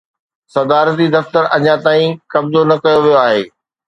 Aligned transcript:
صدارتي 0.53 1.07
دفتر 1.15 1.43
اڃا 1.55 1.75
تائين 1.85 2.11
قبضو 2.31 2.61
نه 2.69 2.75
ڪيو 2.83 2.99
ويو 3.03 3.19
آهي 3.27 3.41